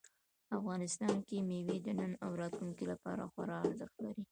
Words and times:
افغانستان 0.57 1.15
کې 1.27 1.37
مېوې 1.47 1.77
د 1.83 1.87
نن 1.99 2.11
او 2.25 2.31
راتلونکي 2.41 2.85
لپاره 2.91 3.23
خورا 3.31 3.57
ارزښت 3.67 3.97
لري. 4.05 4.19